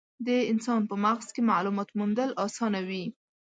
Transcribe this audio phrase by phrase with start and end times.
[0.27, 3.05] د انسان په مغز کې مالومات موندل اسانه وي.